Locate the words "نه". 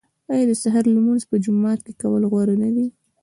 2.63-2.69